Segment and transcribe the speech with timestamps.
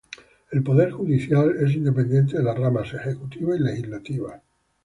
[0.49, 4.41] El poder judicial es independiente de las ramas ejecutiva y legislativa.